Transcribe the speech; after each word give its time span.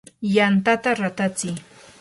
yantata 0.35 0.89
ratatsi. 1.01 1.49